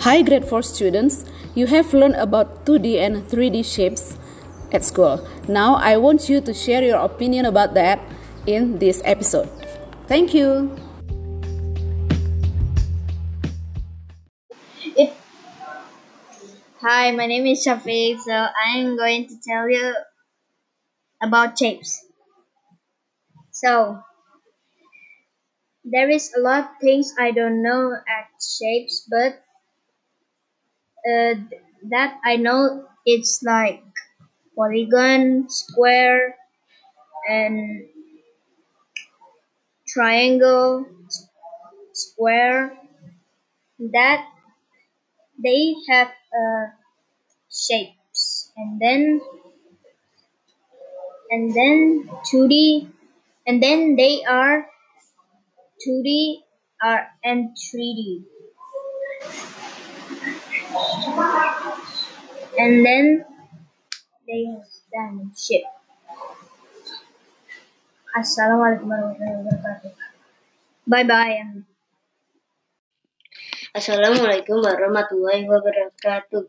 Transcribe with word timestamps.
Hi, 0.00 0.22
grade 0.22 0.46
4 0.48 0.62
students. 0.62 1.26
You 1.54 1.66
have 1.66 1.92
learned 1.92 2.16
about 2.16 2.64
2D 2.64 2.96
and 2.96 3.20
3D 3.28 3.60
shapes 3.60 4.16
at 4.72 4.82
school. 4.82 5.20
Now, 5.46 5.74
I 5.74 5.98
want 5.98 6.26
you 6.26 6.40
to 6.40 6.54
share 6.54 6.82
your 6.82 6.96
opinion 7.04 7.44
about 7.44 7.74
that 7.74 8.00
in 8.46 8.78
this 8.78 9.02
episode. 9.04 9.50
Thank 10.08 10.32
you. 10.32 10.72
Hi, 16.80 17.12
my 17.12 17.26
name 17.26 17.44
is 17.44 17.60
Shafiq. 17.60 18.20
So 18.24 18.32
I 18.32 18.80
am 18.80 18.96
going 18.96 19.28
to 19.28 19.36
tell 19.46 19.68
you 19.68 19.92
about 21.20 21.58
shapes. 21.58 22.00
So 23.52 24.00
there 25.84 26.08
is 26.08 26.32
a 26.32 26.40
lot 26.40 26.64
of 26.64 26.80
things 26.80 27.12
I 27.20 27.32
don't 27.32 27.62
know 27.62 27.92
at 27.92 28.32
shapes, 28.40 29.04
but 29.04 29.44
uh, 31.06 31.34
that 31.90 32.18
I 32.24 32.36
know 32.36 32.86
it's 33.06 33.42
like 33.42 33.82
polygon, 34.56 35.48
square, 35.48 36.36
and 37.28 37.86
triangle, 39.88 40.86
square. 41.92 42.76
That 43.78 44.26
they 45.42 45.74
have 45.88 46.08
uh, 46.08 46.66
shapes, 47.48 48.52
and 48.56 48.78
then 48.78 49.20
and 51.30 51.54
then 51.54 52.10
2D, 52.30 52.90
and 53.46 53.62
then 53.62 53.96
they 53.96 54.22
are 54.28 54.66
2D 55.86 56.42
are 56.82 57.06
and 57.24 57.56
3D. 57.56 58.24
And 61.00 62.84
then 62.84 63.24
they 64.28 64.44
stand 64.68 65.32
shape. 65.32 65.64
Assalamualaikum 68.12 68.84
warahmatullahi 68.84 69.48
wabarakatuh. 69.48 69.92
Bye 70.84 71.06
bye. 71.08 71.40
Assalamualaikum 73.72 74.60
warahmatullahi 74.60 75.48
wabarakatuh. 75.48 76.44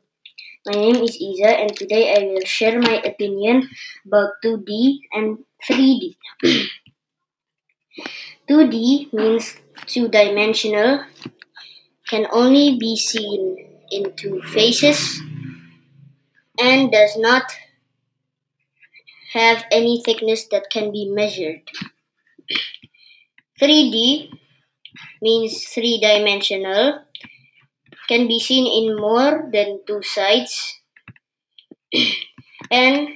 My 0.67 0.75
name 0.75 0.99
is 0.99 1.15
Iza 1.15 1.55
and 1.55 1.71
today 1.71 2.11
I 2.11 2.35
will 2.35 2.43
share 2.43 2.75
my 2.75 2.99
opinion 3.07 3.71
about 4.03 4.43
2D 4.43 4.99
and 5.15 5.47
3D. 5.63 6.19
2D 8.51 8.75
means 9.15 9.55
two-dimensional, 9.87 11.07
can 12.11 12.27
only 12.35 12.75
be 12.75 12.99
seen 12.99 13.70
in 13.91 14.15
two 14.15 14.41
faces, 14.43 15.21
and 16.59 16.91
does 16.91 17.17
not 17.17 17.43
have 19.33 19.63
any 19.71 20.01
thickness 20.03 20.47
that 20.51 20.69
can 20.69 20.91
be 20.91 21.09
measured. 21.09 21.61
3D 23.59 24.29
means 25.21 25.65
three-dimensional, 25.65 27.05
can 28.07 28.27
be 28.27 28.39
seen 28.39 28.65
in 28.65 28.97
more 28.99 29.49
than 29.53 29.79
two 29.87 30.01
sides, 30.01 30.79
and 32.71 33.09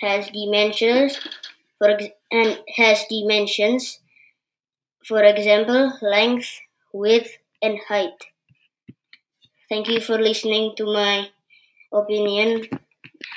has 0.00 0.28
dimensions 0.30 1.18
for 1.78 1.90
ex- 1.90 2.14
and 2.30 2.58
has 2.76 3.04
dimensions 3.08 4.00
for 5.04 5.22
example 5.22 5.92
length 6.02 6.60
width 6.92 7.38
and 7.62 7.78
height 7.88 8.26
thank 9.68 9.88
you 9.88 10.00
for 10.00 10.18
listening 10.18 10.74
to 10.76 10.86
my 10.86 11.28
opinion 11.92 12.62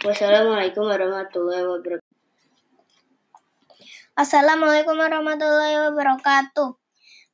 wassalamualaikum 0.05 0.85
warahmatullahi 0.85 1.65
wabarakatuh 1.65 2.09
Assalamualaikum 4.19 4.99
warahmatullahi 4.99 5.79
wabarakatuh. 5.79 6.75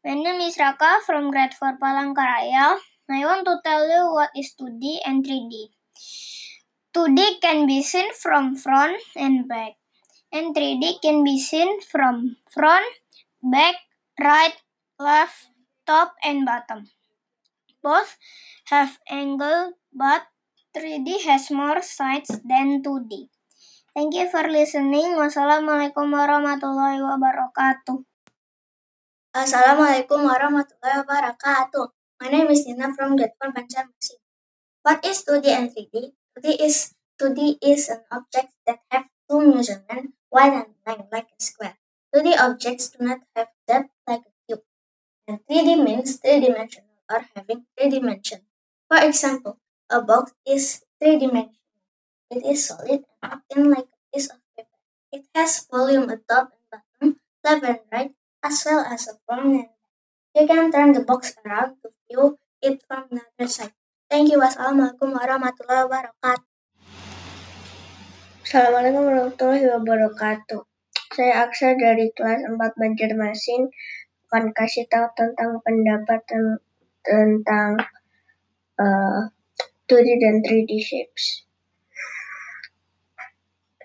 My 0.06 0.14
name 0.14 0.46
is 0.46 0.54
Raka 0.54 1.02
from 1.02 1.34
grade 1.34 1.58
4 1.58 1.82
Palangkaraya. 1.82 2.78
I 3.10 3.26
want 3.26 3.42
to 3.50 3.58
tell 3.66 3.90
you 3.90 4.14
what 4.14 4.30
is 4.38 4.54
2D 4.54 5.02
and 5.02 5.26
3D. 5.26 5.74
2D 6.94 7.42
can 7.42 7.66
be 7.66 7.82
seen 7.82 8.14
from 8.14 8.54
front 8.54 9.02
and 9.18 9.50
back, 9.50 9.82
and 10.30 10.54
3D 10.54 11.02
can 11.02 11.26
be 11.26 11.42
seen 11.42 11.82
from 11.82 12.38
front, 12.54 12.86
back, 13.42 13.82
right, 14.22 14.54
left, 15.02 15.50
top, 15.90 16.14
and 16.22 16.46
bottom. 16.46 16.86
Both 17.86 18.18
have 18.74 18.98
angle, 19.14 19.78
but 19.94 20.26
3D 20.74 21.22
has 21.30 21.54
more 21.54 21.86
sides 21.86 22.42
than 22.42 22.82
2D. 22.82 23.30
Thank 23.94 24.18
you 24.18 24.26
for 24.26 24.42
listening. 24.50 25.14
Wassalamualaikum 25.14 26.10
warahmatullahi 26.10 26.98
wabarakatuh. 26.98 28.02
Assalamualaikum 29.38 30.18
warahmatullahi 30.18 31.06
wabarakatuh. 31.06 31.86
My 32.26 32.34
name 32.34 32.50
is 32.50 32.66
Nina 32.66 32.90
from 32.98 33.22
4 33.22 33.54
Banjarmasin. 33.54 34.18
What 34.82 35.06
is 35.06 35.22
2D 35.22 35.46
and 35.54 35.70
3D? 35.70 36.18
2D 36.42 36.48
is 36.66 36.98
2D 37.22 37.62
is 37.62 37.94
an 37.94 38.02
object 38.10 38.50
that 38.66 38.82
have 38.90 39.14
two 39.30 39.46
measurements, 39.46 40.18
wide 40.34 40.58
and 40.58 40.74
length 40.90 41.14
like 41.14 41.30
a 41.30 41.38
square. 41.38 41.78
2D 42.10 42.34
objects 42.34 42.90
do 42.98 43.06
not 43.06 43.22
have 43.38 43.54
depth 43.70 43.94
like 44.10 44.26
a 44.26 44.34
cube. 44.50 44.66
And 45.30 45.38
3D 45.46 45.78
means 45.86 46.18
three-dimensional 46.18 46.95
or 47.10 47.26
having 47.36 47.66
three 47.78 47.90
dimensions. 47.90 48.44
For 48.90 49.02
example, 49.02 49.58
a 49.90 50.02
box 50.02 50.34
is 50.46 50.84
three-dimensional. 51.02 51.62
It 52.32 52.46
is 52.46 52.66
solid 52.66 53.06
and 53.06 53.06
wrapped 53.22 53.50
in 53.56 53.70
like 53.70 53.90
a 53.90 54.00
piece 54.14 54.30
of 54.30 54.42
paper. 54.58 54.80
It 55.12 55.26
has 55.34 55.66
volume 55.70 56.10
at 56.10 56.28
top 56.28 56.52
and 56.54 56.66
bottom, 56.72 57.22
left 57.44 57.64
and 57.66 57.80
right, 57.92 58.12
as 58.44 58.64
well 58.66 58.86
as 58.86 59.08
a 59.08 59.18
front 59.26 59.46
and 59.46 59.58
back. 59.62 59.72
You 60.36 60.48
can 60.48 60.72
turn 60.72 60.94
the 60.94 61.02
box 61.02 61.34
around 61.46 61.78
to 61.82 61.90
view 62.10 62.38
it 62.62 62.82
from 62.88 63.06
the 63.12 63.22
other 63.24 63.48
side. 63.48 63.74
Thank 64.10 64.34
you. 64.34 64.38
Wassalamualaikum 64.42 65.14
warahmatullahi 65.14 65.86
wabarakatuh. 65.90 66.46
Assalamualaikum 68.46 69.02
warahmatullahi 69.06 69.66
wabarakatuh. 69.70 70.62
Saya 71.16 71.48
Aksa 71.48 71.74
dari 71.80 72.12
kelas 72.12 72.46
4 72.46 72.58
Banjarmasin 72.58 73.72
akan 74.30 74.52
kasih 74.52 74.86
tahu 74.92 75.08
tentang 75.16 75.64
pendapat 75.64 76.22
tentang 77.06 77.78
uh, 78.82 79.30
2D 79.86 80.10
dan 80.18 80.42
3D 80.42 80.72
shapes. 80.82 81.46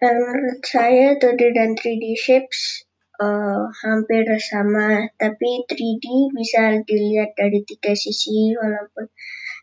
Dan 0.00 0.16
menurut 0.16 0.64
saya 0.64 1.20
2D 1.20 1.53
dan 1.53 1.76
3D 1.76 2.16
shapes 2.16 2.88
uh, 3.20 3.69
hampir 3.84 4.25
sama, 4.41 5.12
tapi 5.20 5.69
3D 5.69 6.32
bisa 6.32 6.81
dilihat 6.88 7.36
dari 7.36 7.60
tiga 7.69 7.92
sisi 7.92 8.56
walaupun 8.56 9.12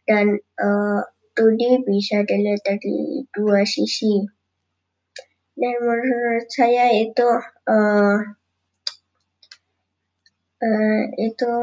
dan 0.05 0.37
uh, 0.61 1.01
2D 1.33 1.85
bisa 1.85 2.21
dilihat 2.25 2.61
dari 2.61 3.25
dua 3.33 3.65
sisi. 3.65 4.25
Dan 5.57 5.75
menurut 5.81 6.45
saya 6.53 6.93
itu 6.93 7.29
uh, 7.65 8.17
uh, 10.61 11.03
itu 11.17 11.53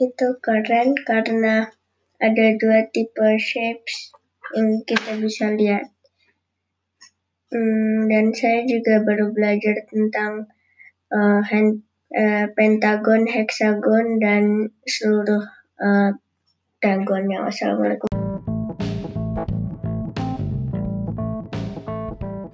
itu 0.00 0.40
keren 0.40 0.96
karena 1.04 1.68
ada 2.16 2.46
dua 2.56 2.88
tipe 2.88 3.36
shapes 3.36 4.16
yang 4.56 4.80
kita 4.88 5.20
bisa 5.20 5.52
lihat. 5.52 5.92
Hmm, 7.52 8.08
dan 8.08 8.32
saya 8.32 8.64
juga 8.64 9.04
baru 9.04 9.36
belajar 9.36 9.84
tentang 9.92 10.48
uh, 11.12 11.44
hand, 11.44 11.84
uh, 12.16 12.48
pentagon, 12.56 13.28
hexagon, 13.28 14.16
dan 14.16 14.72
seluruh 14.88 15.44
uh. 15.84 16.16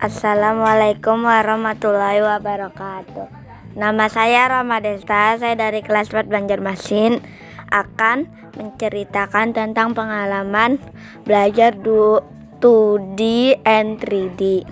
Assalamualaikum 0.02 1.22
warahmatullahi 1.22 2.26
wabarakatuh. 2.26 3.46
Nama 3.78 4.08
saya 4.10 4.48
Rama 4.48 4.82
Desta, 4.82 5.38
saya 5.38 5.54
dari 5.54 5.84
kelas 5.84 6.10
4 6.10 6.26
Banjarmasin 6.26 7.22
akan 7.70 8.30
menceritakan 8.56 9.52
tentang 9.52 9.92
pengalaman 9.92 10.80
belajar 11.22 11.76
2D 11.76 13.20
and 13.62 14.00
3D. 14.00 14.64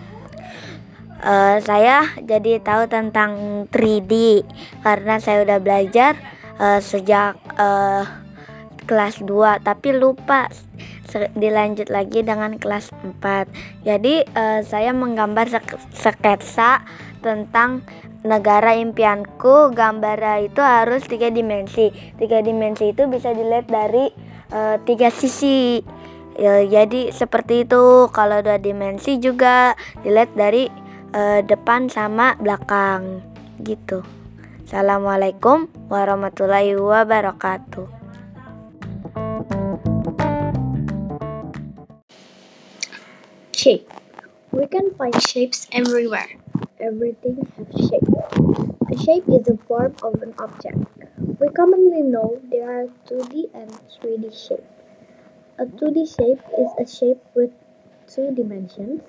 Uh, 1.24 1.56
saya 1.64 2.04
jadi 2.20 2.60
tahu 2.60 2.84
tentang 2.84 3.64
3D 3.72 4.44
karena 4.84 5.16
saya 5.16 5.40
udah 5.40 5.56
belajar 5.56 6.20
uh, 6.60 6.84
sejak 6.84 7.40
uh, 7.56 8.04
kelas 8.84 9.24
2 9.24 9.64
tapi 9.64 9.96
lupa 9.96 10.52
dilanjut 11.32 11.88
lagi 11.88 12.20
dengan 12.20 12.60
kelas 12.60 12.92
4 13.22 13.86
jadi 13.86 14.14
uh, 14.36 14.60
saya 14.60 14.92
menggambar 14.92 15.48
sketsa 15.96 16.84
tentang 17.24 17.80
negara 18.24 18.72
impianku 18.72 19.70
gambar 19.76 20.40
itu 20.40 20.64
harus 20.64 21.04
tiga 21.04 21.28
dimensi. 21.28 21.92
Tiga 22.16 22.40
dimensi 22.40 22.90
itu 22.90 23.04
bisa 23.06 23.36
dilihat 23.36 23.68
dari 23.68 24.08
uh, 24.50 24.80
tiga 24.82 25.12
sisi. 25.12 25.84
Ya, 26.34 26.66
jadi 26.66 27.14
seperti 27.14 27.68
itu. 27.68 28.10
Kalau 28.10 28.42
dua 28.42 28.58
dimensi 28.58 29.20
juga 29.22 29.78
dilihat 30.02 30.34
dari 30.34 30.66
uh, 31.14 31.44
depan 31.44 31.92
sama 31.92 32.34
belakang. 32.40 33.22
Gitu. 33.62 34.02
Assalamualaikum 34.64 35.68
warahmatullahi 35.92 36.74
wabarakatuh. 36.74 37.86
Shape 43.54 43.86
We 44.54 44.70
can 44.70 44.94
find 44.94 45.14
shapes 45.18 45.66
everywhere. 45.74 46.43
Everything 46.80 47.46
has 47.56 47.88
shape. 47.88 48.08
A 48.92 48.98
shape 48.98 49.28
is 49.28 49.48
a 49.48 49.56
form 49.68 49.94
of 50.02 50.20
an 50.22 50.34
object. 50.38 50.78
We 51.38 51.48
commonly 51.50 52.02
know 52.02 52.40
there 52.50 52.68
are 52.68 52.88
2D 53.06 53.54
and 53.54 53.70
3D 53.70 54.32
shapes. 54.34 54.74
A 55.56 55.66
2D 55.66 56.16
shape 56.16 56.40
is 56.58 56.70
a 56.78 56.86
shape 56.98 57.22
with 57.34 57.52
two 58.08 58.34
dimensions, 58.34 59.02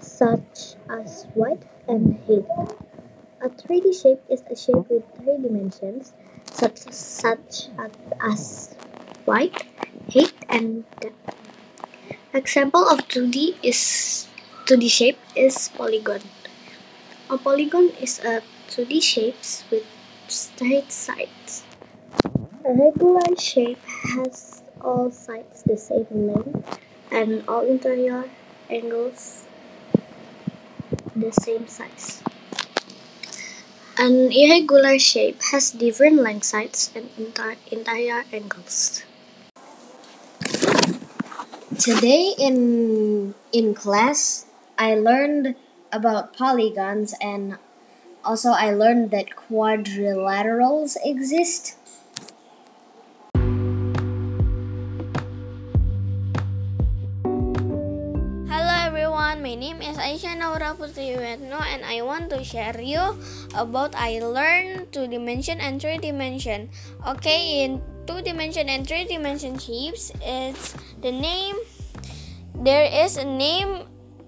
such 0.00 0.74
as 0.90 1.28
width 1.36 1.64
and 1.86 2.18
height. 2.26 2.46
A 3.40 3.48
3D 3.50 4.02
shape 4.02 4.22
is 4.28 4.42
a 4.50 4.56
shape 4.56 4.90
with 4.90 5.04
three 5.16 5.36
dimensions, 5.38 6.12
such, 6.50 6.78
such 6.90 7.68
as 8.20 8.74
width, 9.26 9.62
height, 10.12 10.34
and 10.48 10.84
depth. 11.00 11.34
Example 12.34 12.88
of 12.88 13.06
2D 13.08 13.56
is 13.62 14.26
2D 14.66 14.90
shape 14.90 15.18
is 15.36 15.68
polygon. 15.68 16.20
A 17.28 17.36
polygon 17.36 17.90
is 18.00 18.20
a 18.20 18.40
2D 18.70 19.02
shape 19.02 19.34
with 19.68 19.82
straight 20.28 20.92
sides. 20.92 21.64
A 22.64 22.70
regular 22.70 23.34
shape 23.34 23.82
has 24.14 24.62
all 24.80 25.10
sides 25.10 25.64
the 25.66 25.76
same 25.76 26.06
length 26.10 26.78
and 27.10 27.42
all 27.48 27.66
interior 27.66 28.30
angles 28.70 29.42
the 31.16 31.32
same 31.32 31.66
size. 31.66 32.22
An 33.98 34.30
irregular 34.30 34.96
shape 35.00 35.42
has 35.50 35.72
different 35.72 36.22
length 36.22 36.44
sides 36.44 36.92
and 36.94 37.10
interior 37.72 38.22
angles. 38.32 39.02
Today 41.74 42.38
in 42.38 43.34
in 43.50 43.74
class 43.74 44.46
I 44.78 44.94
learned 44.94 45.56
about 45.92 46.36
polygons 46.36 47.14
and 47.20 47.58
also 48.24 48.50
I 48.50 48.72
learned 48.74 49.10
that 49.12 49.30
quadrilaterals 49.36 50.96
exist. 51.04 51.78
Hello 58.50 58.74
everyone, 58.82 59.42
my 59.42 59.54
name 59.54 59.82
is 59.82 59.96
Aisha 59.96 60.34
Naura 60.34 60.74
Putri 60.74 61.14
Wetno 61.14 61.62
and 61.62 61.84
I 61.84 62.02
want 62.02 62.30
to 62.30 62.42
share 62.42 62.80
you 62.80 63.18
about 63.54 63.94
I 63.94 64.18
learned 64.18 64.92
two 64.92 65.06
dimension 65.06 65.60
and 65.60 65.80
three 65.80 65.98
dimension. 65.98 66.70
Okay, 67.06 67.64
in 67.64 67.82
two 68.06 68.22
dimension 68.22 68.68
and 68.68 68.86
three 68.86 69.04
dimension 69.04 69.58
shapes, 69.58 70.10
it's 70.22 70.74
the 71.00 71.12
name. 71.12 71.56
There 72.56 72.88
is 72.90 73.18
a 73.18 73.24
name 73.24 73.86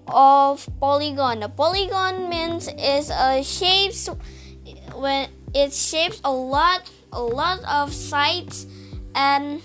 of 0.09 0.67
polygon. 0.79 1.43
A 1.43 1.49
polygon 1.49 2.29
means 2.29 2.67
is 2.77 3.09
a 3.09 3.43
shapes 3.43 4.09
when 4.95 5.29
it 5.53 5.73
shapes 5.73 6.21
a 6.23 6.31
lot, 6.31 6.89
a 7.13 7.21
lot 7.21 7.59
of 7.65 7.93
sides 7.93 8.67
and 9.15 9.61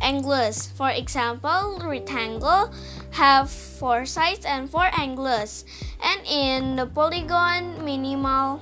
angles. 0.00 0.68
For 0.76 0.90
example, 0.90 1.80
rectangle 1.84 2.72
have 3.12 3.50
four 3.50 4.06
sides 4.06 4.44
and 4.44 4.70
four 4.70 4.90
angles. 4.96 5.64
And 6.02 6.20
in 6.26 6.76
the 6.76 6.86
polygon, 6.86 7.84
minimal 7.84 8.60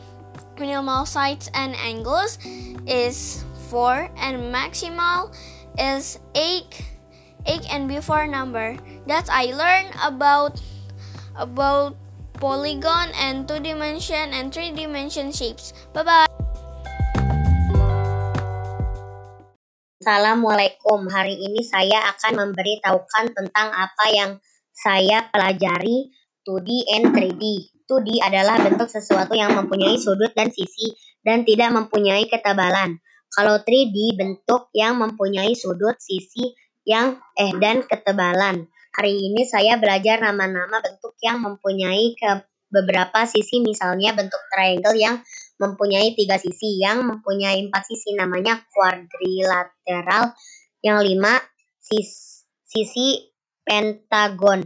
minimal 0.58 1.04
sides 1.04 1.50
and 1.54 1.76
angles 1.76 2.38
is 2.86 3.44
4 3.68 4.10
and 4.16 4.54
maximal 4.54 5.34
is 5.78 6.18
8 6.34 6.64
8 7.46 7.60
and 7.70 7.88
before 7.88 8.26
number 8.26 8.76
that 9.06 9.28
I 9.30 9.52
learned 9.52 9.94
about 10.02 10.60
about 11.36 11.96
polygon 12.36 13.12
and 13.16 13.48
two 13.48 13.60
dimension 13.60 14.32
and 14.32 14.52
three 14.52 14.72
dimension 14.72 15.32
shapes 15.32 15.72
bye 15.92 16.04
bye 16.04 16.26
Assalamualaikum. 20.06 21.10
Hari 21.10 21.34
ini 21.34 21.66
saya 21.66 21.98
akan 22.14 22.38
memberitahukan 22.38 23.26
tentang 23.34 23.74
apa 23.74 24.04
yang 24.14 24.30
saya 24.70 25.26
pelajari 25.34 26.14
2D 26.46 26.86
and 26.94 27.10
3D. 27.10 27.42
2D 27.90 28.22
adalah 28.22 28.54
bentuk 28.62 28.86
sesuatu 28.86 29.34
yang 29.34 29.58
mempunyai 29.58 29.98
sudut 29.98 30.30
dan 30.30 30.54
sisi 30.54 30.94
dan 31.26 31.42
tidak 31.42 31.74
mempunyai 31.74 32.30
ketebalan. 32.30 33.02
Kalau 33.34 33.58
3D 33.66 34.14
bentuk 34.14 34.70
yang 34.78 34.94
mempunyai 35.02 35.58
sudut, 35.58 35.98
sisi 35.98 36.54
yang 36.86 37.18
eh 37.34 37.50
dan 37.58 37.82
ketebalan. 37.82 38.70
Hari 38.96 39.12
ini 39.28 39.44
saya 39.44 39.76
belajar 39.76 40.24
nama-nama 40.24 40.80
bentuk 40.80 41.20
yang 41.20 41.44
mempunyai 41.44 42.16
ke 42.16 42.48
beberapa 42.72 43.28
sisi. 43.28 43.60
Misalnya 43.60 44.16
bentuk 44.16 44.40
triangle 44.48 44.96
yang 44.96 45.20
mempunyai 45.60 46.16
tiga 46.16 46.40
sisi. 46.40 46.80
Yang 46.80 47.04
mempunyai 47.04 47.60
empat 47.68 47.84
sisi 47.84 48.16
namanya 48.16 48.64
quadrilateral 48.72 50.32
yang 50.80 51.04
lima 51.04 51.36
sis, 51.76 52.40
sisi 52.64 53.36
pentagon. 53.68 54.64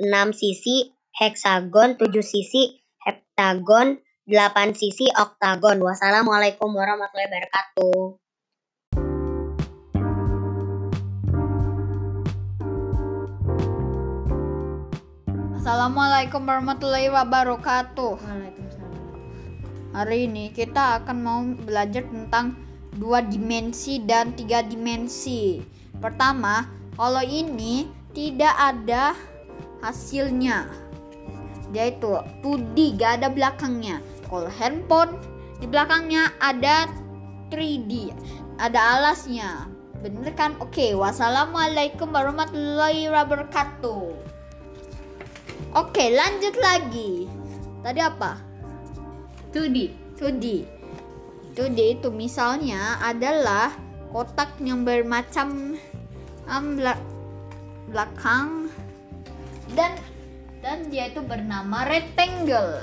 Enam 0.00 0.32
sisi 0.32 0.96
heksagon. 1.12 2.00
Tujuh 2.00 2.24
sisi 2.24 2.80
heptagon. 3.04 4.00
Delapan 4.24 4.72
sisi 4.72 5.04
oktagon. 5.12 5.84
Wassalamualaikum 5.84 6.72
warahmatullahi 6.72 7.28
wabarakatuh 7.28 8.25
Assalamualaikum 15.66 16.46
warahmatullahi 16.46 17.10
wabarakatuh. 17.10 18.22
Hari 19.98 20.30
ini 20.30 20.54
kita 20.54 21.02
akan 21.02 21.16
mau 21.18 21.42
belajar 21.42 22.06
tentang 22.06 22.54
dua 22.94 23.18
dimensi 23.18 23.98
dan 23.98 24.30
tiga 24.38 24.62
dimensi. 24.62 25.58
Pertama, 25.98 26.70
kalau 26.94 27.18
ini 27.18 27.90
tidak 28.14 28.54
ada 28.54 29.18
hasilnya. 29.82 30.70
Yaitu 31.74 32.14
2D, 32.46 32.94
gak 32.94 33.18
ada 33.18 33.26
belakangnya. 33.26 33.98
Kalau 34.30 34.46
handphone 34.46 35.18
di 35.58 35.66
belakangnya 35.66 36.30
ada 36.38 36.86
3D, 37.50 38.14
ada 38.62 39.02
alasnya. 39.02 39.66
Bener 39.98 40.30
kan? 40.30 40.54
Oke, 40.62 40.94
wassalamualaikum 40.94 42.14
warahmatullahi 42.14 43.10
wabarakatuh. 43.10 44.25
Oke, 45.76 46.08
lanjut 46.08 46.56
lagi. 46.56 47.28
Tadi 47.84 48.00
apa? 48.00 48.40
2D 49.52 49.92
2D 50.16 50.64
2D 51.52 52.00
itu 52.00 52.08
misalnya 52.08 52.96
adalah 53.04 53.76
kotak 54.08 54.56
yang 54.64 54.88
bermacam 54.88 55.76
um, 56.48 56.80
belakang. 57.92 58.72
Dan 59.76 60.00
dan 60.64 60.88
dia 60.88 61.12
itu 61.12 61.20
bernama 61.20 61.84
rectangle. 61.84 62.80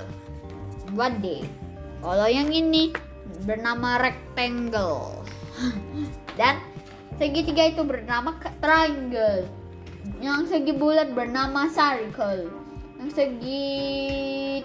2D 0.93 1.49
kalau 1.97 2.29
yang 2.29 2.53
ini 2.53 2.93
bernama 3.49 4.05
rectangle. 4.05 5.25
Dan 6.37 6.61
segitiga 7.17 7.73
itu 7.73 7.81
bernama 7.81 8.37
triangle. 8.61 9.49
Yang 10.21 10.53
segi 10.53 10.77
bulat 10.77 11.09
bernama 11.17 11.65
circle 11.73 12.62
yang 13.03 13.11
segi 13.11 14.63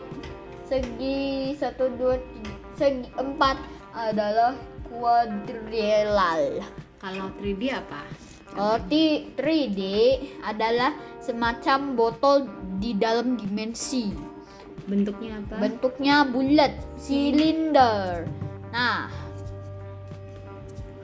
segi 0.63 1.51
satu 1.59 1.91
dua 1.99 2.23
tiga, 2.23 2.55
segi 2.79 3.11
empat 3.19 3.59
adalah 3.91 4.55
kuadrilal. 4.87 6.63
Kalau 7.03 7.35
3D 7.43 7.63
apa? 7.75 8.07
Kalau 8.55 8.79
3D 8.87 9.83
adalah 10.47 10.95
semacam 11.19 11.99
botol 11.99 12.47
di 12.79 12.95
dalam 12.95 13.35
dimensi. 13.35 14.15
Bentuknya 14.87 15.43
apa? 15.43 15.59
Bentuknya 15.59 16.23
bulat, 16.23 16.79
silinder. 16.95 18.23
Nah, 18.71 19.11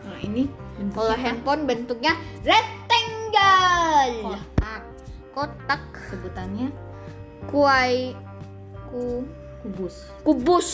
kalau 0.06 0.18
ini 0.22 0.46
Kalau 0.94 1.18
handphone 1.18 1.66
bentuknya 1.66 2.14
rectangle. 2.46 4.38
Kotak. 4.38 4.82
Kotak 5.34 5.82
Sebutannya 6.14 6.83
kuai 7.50 8.16
ku 8.88 9.24
kubus. 9.64 10.12
kubus. 10.20 10.68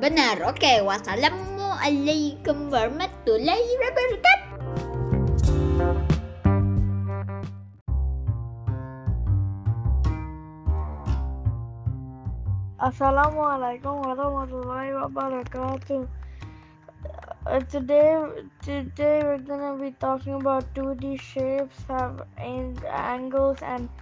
Benar. 0.00 0.40
Oke, 0.48 0.80
wassalamualaikum 0.80 2.72
warahmatullahi 2.72 3.72
wabarakatuh. 3.84 4.50
Assalamualaikum 12.80 14.00
warahmatullahi 14.08 14.96
wabarakatuh. 14.96 16.08
Uh, 17.44 17.60
today, 17.68 18.16
today 18.64 19.20
we're 19.20 19.44
gonna 19.44 19.76
be 19.76 19.92
talking 20.00 20.40
about 20.40 20.64
2D 20.72 21.20
shapes, 21.20 21.76
have 21.92 22.24
angles 22.40 23.60
and 23.60 23.92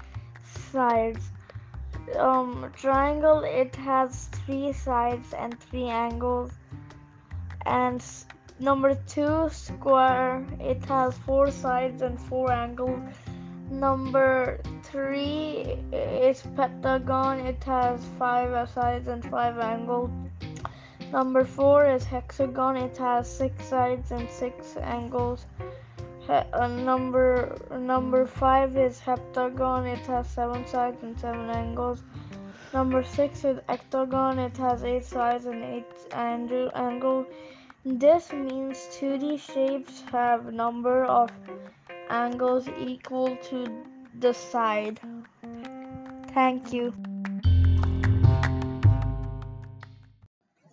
sides. 0.46 1.34
Um, 2.16 2.72
triangle 2.76 3.44
it 3.44 3.76
has 3.76 4.26
three 4.26 4.72
sides 4.72 5.34
and 5.34 5.58
three 5.60 5.88
angles, 5.88 6.52
and 7.66 8.02
number 8.58 8.94
two 9.06 9.48
square 9.50 10.46
it 10.58 10.84
has 10.86 11.16
four 11.18 11.50
sides 11.50 12.02
and 12.02 12.20
four 12.20 12.50
angles. 12.50 13.14
Number 13.70 14.60
three 14.82 15.78
is 15.92 16.42
pentagon. 16.56 17.40
It 17.40 17.62
has 17.64 18.00
five 18.18 18.70
sides 18.70 19.08
and 19.08 19.22
five 19.24 19.58
angles. 19.58 20.10
Number 21.12 21.44
four 21.44 21.86
is 21.86 22.04
hexagon. 22.04 22.76
It 22.76 22.96
has 22.96 23.30
six 23.30 23.64
sides 23.66 24.10
and 24.10 24.28
six 24.30 24.76
angles. 24.76 25.46
Uh, 26.28 26.68
number 26.68 27.56
number 27.72 28.26
five 28.26 28.76
is 28.76 29.00
heptagon. 29.00 29.88
It 29.88 30.04
has 30.04 30.28
seven 30.28 30.66
sides 30.66 31.02
and 31.02 31.18
seven 31.18 31.48
angles. 31.48 32.04
Number 32.74 33.02
six 33.02 33.44
is 33.48 33.56
octagon. 33.68 34.38
It 34.38 34.56
has 34.58 34.84
eight 34.84 35.08
sides 35.08 35.46
and 35.46 35.64
eight 35.64 35.88
ang- 36.12 36.68
angles. 36.76 37.24
This 37.80 38.28
means 38.30 38.76
2D 39.00 39.40
shapes 39.40 40.04
have 40.12 40.52
number 40.52 41.08
of 41.08 41.32
angles 42.10 42.68
equal 42.76 43.32
to 43.48 43.64
the 44.20 44.36
side. 44.36 45.00
Thank 46.36 46.76
you. 46.76 46.92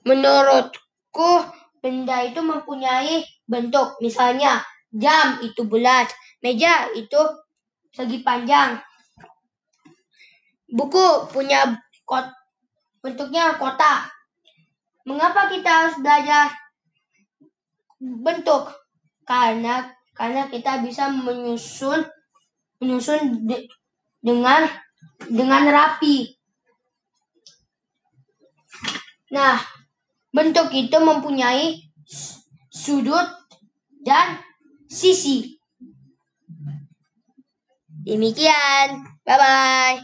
Menurutku, 0.04 1.48
benda 1.80 2.28
itu 2.28 2.44
mempunyai 2.44 3.24
bentuk. 3.48 3.96
Misalnya, 4.04 4.60
jam 4.96 5.44
itu 5.44 5.68
bulat, 5.68 6.08
meja 6.40 6.88
itu 6.96 7.20
segi 7.92 8.24
panjang. 8.24 8.80
Buku 10.72 11.30
punya 11.32 11.76
kot, 12.08 12.32
bentuknya 13.04 13.60
kotak. 13.60 14.12
Mengapa 15.06 15.52
kita 15.52 15.70
harus 15.70 15.96
belajar 16.02 16.50
bentuk? 18.02 18.74
Karena 19.28 19.92
karena 20.16 20.48
kita 20.48 20.82
bisa 20.82 21.12
menyusun 21.12 22.08
menyusun 22.80 23.46
de- 23.46 23.68
dengan 24.24 24.66
dengan 25.30 25.64
rapi. 25.70 26.34
Nah, 29.36 29.60
bentuk 30.32 30.72
itu 30.72 30.98
mempunyai 30.98 31.84
sudut 32.72 33.28
dan 34.04 34.40
sisi. 34.90 35.58
Demikian. 38.06 39.02
Bye 39.26 39.38
bye. 39.42 39.98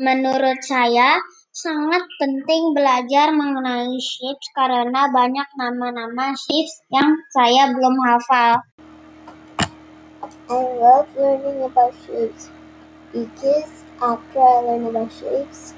Menurut 0.00 0.60
saya, 0.64 1.20
sangat 1.52 2.04
penting 2.20 2.72
belajar 2.76 3.32
mengenai 3.32 3.96
shapes 4.00 4.48
karena 4.52 5.08
banyak 5.12 5.48
nama-nama 5.56 6.32
shapes 6.36 6.84
yang 6.92 7.16
saya 7.32 7.72
belum 7.72 7.96
hafal. 8.04 8.64
I 10.50 10.60
love 10.82 11.08
learning 11.16 11.62
about 11.64 11.94
shapes 12.04 12.50
because 13.12 13.86
after 14.02 14.40
I 14.42 14.56
learn 14.66 14.90
about 14.90 15.12
shapes, 15.14 15.72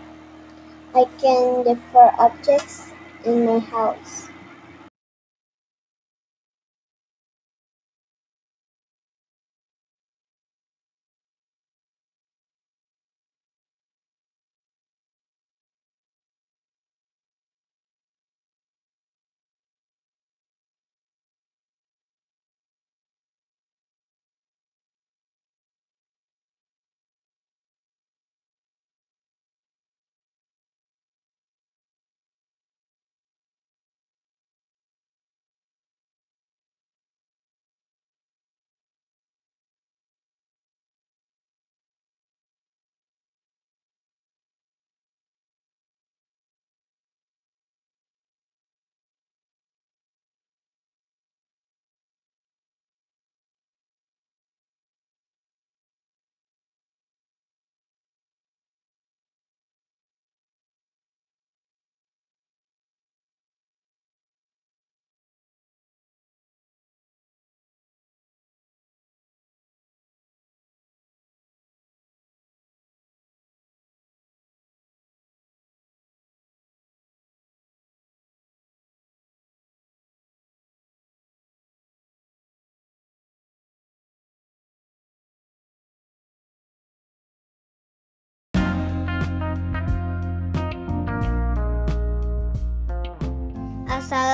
I 0.96 1.04
can 1.20 1.62
differ 1.62 2.10
objects 2.18 2.90
in 3.22 3.44
my 3.44 3.60
house. 3.60 4.31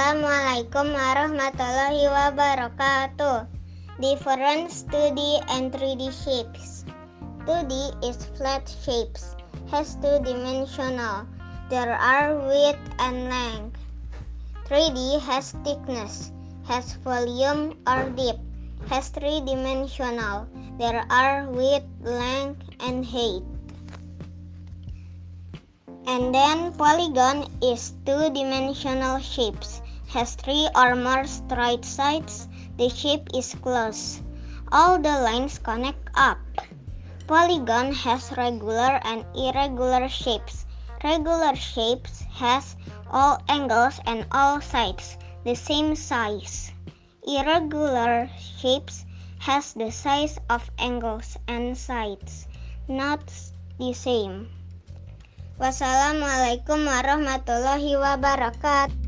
Assalamualaikum 0.08 0.96
warahmatullahi 0.96 2.08
wabarakatuh. 2.08 3.44
Difference 4.00 4.88
2D 4.88 5.44
and 5.52 5.68
3D 5.68 6.08
shapes. 6.08 6.88
2D 7.44 7.92
is 8.00 8.16
flat 8.32 8.64
shapes, 8.64 9.36
has 9.68 10.00
two 10.00 10.16
dimensional. 10.24 11.28
There 11.68 11.92
are 11.92 12.40
width 12.40 12.80
and 12.96 13.28
length. 13.28 13.76
3D 14.72 15.20
has 15.28 15.52
thickness, 15.60 16.32
has 16.64 16.96
volume 17.04 17.76
or 17.84 18.08
depth, 18.16 18.40
has 18.88 19.12
three 19.12 19.44
dimensional. 19.44 20.48
There 20.80 21.04
are 21.12 21.52
width, 21.52 21.84
length, 22.00 22.64
and 22.80 23.04
height. 23.04 23.44
And 26.08 26.32
then 26.32 26.72
polygon 26.80 27.44
is 27.60 27.92
two-dimensional 28.08 29.20
shapes, 29.20 29.84
has 30.08 30.34
three 30.34 30.68
or 30.74 30.96
more 30.96 31.24
straight 31.26 31.84
sides. 31.84 32.48
The 32.76 32.88
shape 32.88 33.28
is 33.34 33.54
closed. 33.62 34.22
All 34.72 34.98
the 34.98 35.20
lines 35.22 35.58
connect 35.58 36.10
up. 36.14 36.38
Polygon 37.26 37.92
has 37.92 38.32
regular 38.36 39.00
and 39.04 39.24
irregular 39.36 40.08
shapes. 40.08 40.66
Regular 41.04 41.54
shapes 41.54 42.22
has 42.32 42.76
all 43.10 43.38
angles 43.48 44.00
and 44.06 44.26
all 44.32 44.60
sides 44.60 45.16
the 45.44 45.54
same 45.54 45.94
size. 45.94 46.72
Irregular 47.26 48.28
shapes 48.36 49.04
has 49.38 49.72
the 49.74 49.90
size 49.90 50.38
of 50.50 50.68
angles 50.78 51.36
and 51.46 51.76
sides 51.76 52.48
not 52.88 53.20
the 53.76 53.92
same. 53.92 54.48
Wassalamualaikum 55.60 56.88
warahmatullahi 56.88 58.00
wabarakatuh. 58.00 59.07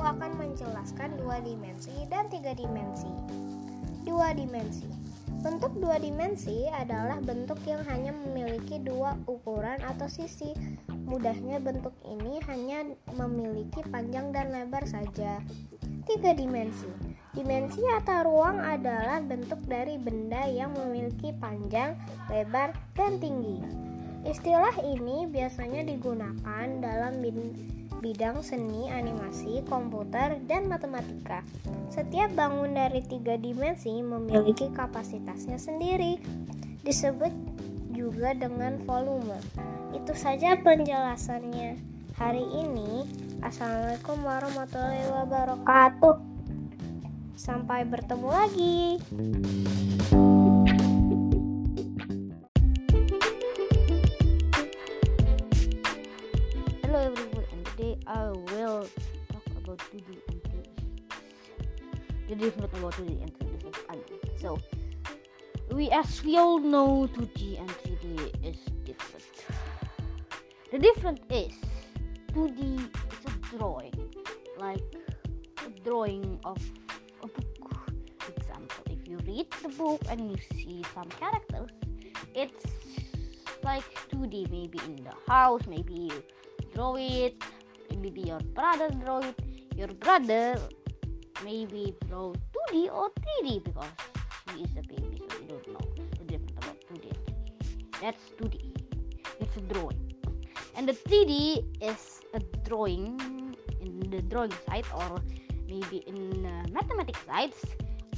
Aku 0.00 0.16
akan 0.16 0.32
menjelaskan 0.40 1.12
dua 1.20 1.44
dimensi 1.44 1.92
dan 2.08 2.24
tiga 2.32 2.56
dimensi. 2.56 3.04
Dua 4.08 4.32
dimensi. 4.32 4.88
Bentuk 5.44 5.76
dua 5.76 6.00
dimensi 6.00 6.64
adalah 6.72 7.20
bentuk 7.20 7.60
yang 7.68 7.84
hanya 7.84 8.08
memiliki 8.08 8.80
dua 8.80 9.20
ukuran 9.28 9.76
atau 9.84 10.08
sisi. 10.08 10.56
Mudahnya 11.04 11.60
bentuk 11.60 11.92
ini 12.08 12.40
hanya 12.48 12.88
memiliki 13.12 13.84
panjang 13.92 14.32
dan 14.32 14.48
lebar 14.48 14.88
saja. 14.88 15.36
Tiga 16.08 16.32
dimensi. 16.32 16.88
Dimensi 17.36 17.84
atau 18.00 18.24
ruang 18.24 18.56
adalah 18.56 19.20
bentuk 19.20 19.60
dari 19.68 20.00
benda 20.00 20.48
yang 20.48 20.72
memiliki 20.80 21.36
panjang, 21.36 21.92
lebar, 22.32 22.72
dan 22.96 23.20
tinggi. 23.20 23.60
Istilah 24.24 24.80
ini 24.80 25.28
biasanya 25.28 25.84
digunakan 25.84 26.66
dalam 26.80 27.20
bidang 28.00 28.40
seni, 28.40 28.88
animasi, 28.88 29.60
komputer, 29.68 30.40
dan 30.48 30.66
matematika. 30.66 31.44
Setiap 31.92 32.32
bangun 32.32 32.72
dari 32.72 33.04
tiga 33.04 33.36
dimensi 33.36 34.00
memiliki 34.00 34.72
kapasitasnya 34.72 35.60
sendiri, 35.60 36.16
disebut 36.80 37.30
juga 37.92 38.32
dengan 38.32 38.80
volume. 38.88 39.36
Itu 39.92 40.16
saja 40.16 40.56
penjelasannya. 40.58 41.76
Hari 42.16 42.44
ini, 42.56 43.04
Assalamualaikum 43.40 44.20
warahmatullahi 44.20 45.08
wabarakatuh. 45.08 46.16
Sampai 47.40 47.88
bertemu 47.88 48.28
lagi. 48.28 49.00
Talk 59.80 59.92
about 59.92 59.92
2D 59.92 60.18
and 60.28 60.42
3D. 60.42 62.28
The 62.28 62.34
difference 62.36 62.78
about 62.78 62.94
2D 62.94 63.22
and 63.22 63.38
3D 63.38 64.40
So 64.40 64.58
we 65.72 65.90
as 65.90 66.22
we 66.24 66.36
all 66.36 66.58
know 66.58 67.08
2D 67.14 67.60
and 67.60 67.68
3D 67.68 68.44
is 68.44 68.56
different. 68.84 69.24
The 70.70 70.78
difference 70.78 71.20
is 71.30 71.52
2D 72.32 72.78
is 72.78 73.24
a 73.26 73.56
drawing 73.56 73.94
like 74.58 74.82
a 75.66 75.70
drawing 75.84 76.38
of 76.44 76.58
a 77.22 77.26
book. 77.26 77.90
Example, 78.36 78.84
if 78.90 79.08
you 79.08 79.18
read 79.26 79.46
the 79.62 79.68
book 79.70 80.00
and 80.08 80.30
you 80.30 80.36
see 80.54 80.84
some 80.94 81.08
characters, 81.08 81.70
it's 82.34 82.66
like 83.64 83.84
2D, 84.12 84.50
maybe 84.50 84.78
in 84.86 84.96
the 84.96 85.14
house, 85.26 85.62
maybe 85.66 85.94
you 85.94 86.22
draw 86.74 86.94
it, 86.96 87.42
maybe 87.98 88.20
your 88.20 88.40
brother 88.54 88.90
draw 89.04 89.18
it, 89.20 89.34
your 89.80 89.88
brother 89.96 90.60
maybe 91.42 91.96
draw 92.06 92.34
2D 92.52 92.92
or 92.92 93.08
3D 93.16 93.64
because 93.64 93.96
he 94.52 94.64
is 94.64 94.72
a 94.76 94.84
baby, 94.84 95.16
so 95.16 95.40
we 95.40 95.46
don't 95.48 95.66
know 95.72 95.80
the 96.18 96.24
difference 96.28 96.52
about 96.60 96.76
2D 96.92 97.08
That's 98.02 98.24
2D. 98.36 98.76
It's 99.40 99.56
a 99.56 99.60
drawing. 99.72 100.12
And 100.76 100.86
the 100.86 100.92
3D 100.92 101.64
is 101.80 102.20
a 102.34 102.40
drawing 102.68 103.56
in 103.80 104.10
the 104.10 104.20
drawing 104.20 104.52
side 104.68 104.84
or 104.94 105.22
maybe 105.66 106.04
in 106.06 106.44
uh, 106.44 106.66
mathematics 106.70 107.20
sides 107.24 107.64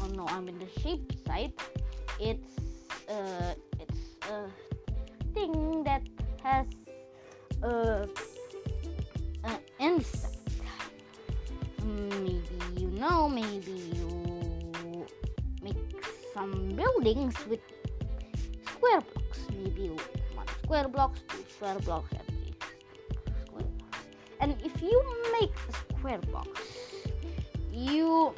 oh 0.00 0.08
no 0.16 0.26
i'm 0.28 0.48
in 0.48 0.58
the 0.58 0.68
shape 0.80 1.12
side 1.26 1.52
it's 2.18 2.56
uh, 3.08 3.54
it's 3.78 4.02
a 4.30 4.48
thing 5.34 5.84
that 5.84 6.02
has 6.42 6.66
uh, 7.62 8.06
an 9.44 9.58
insect 9.78 10.41
maybe 11.84 12.58
you 12.76 12.88
know 12.88 13.28
maybe 13.28 13.72
you 13.94 15.06
make 15.62 15.76
some 16.34 16.70
buildings 16.74 17.34
with 17.46 17.60
square 18.66 19.00
blocks. 19.00 19.38
Maybe 19.50 19.88
one 20.34 20.46
square 20.62 20.88
blocks 20.88 21.20
two 21.28 21.44
square 21.54 21.78
blocks 21.80 22.10
and 22.12 22.26
three 22.28 22.54
square 23.46 23.68
blocks. 23.78 23.98
And 24.40 24.56
if 24.64 24.82
you 24.82 25.02
make 25.40 25.52
a 25.68 25.72
square 25.72 26.20
box 26.32 26.60
you 27.72 28.34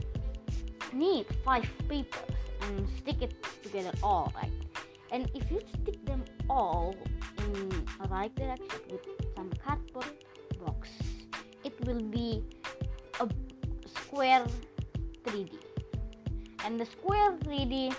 need 0.93 1.27
five 1.45 1.69
papers 1.89 2.37
and 2.63 2.89
stick 2.99 3.23
it 3.23 3.35
together 3.63 3.93
all 4.03 4.33
right? 4.35 4.53
And 5.11 5.31
if 5.35 5.51
you 5.51 5.61
stick 5.83 6.05
them 6.07 6.25
all 6.49 6.95
in 7.39 7.87
a 8.01 8.09
right 8.09 8.35
direction 8.35 8.81
with 8.91 9.01
some 9.37 9.51
cardboard 9.65 10.13
box 10.65 10.89
it 11.65 11.75
will 11.87 12.01
be 12.01 12.43
square 14.15 14.47
3d 15.27 15.59
and 16.65 16.79
the 16.79 16.87
square 16.87 17.35
3d 17.43 17.91